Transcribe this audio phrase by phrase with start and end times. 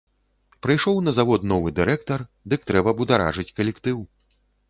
[0.65, 3.97] Прыйшоў на завод новы дырэктар, дык трэба бударажыць калектыў.